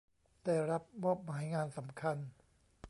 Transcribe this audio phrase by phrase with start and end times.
[0.45, 2.17] ได้รับมอบหมายงานสำคัญ